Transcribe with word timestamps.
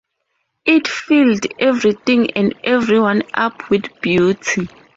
It 0.65 0.87
filled 0.87 1.45
everything 1.59 2.31
and 2.31 2.55
everyone 2.63 3.21
up 3.35 3.69
with 3.69 4.01
beauty. 4.01 4.67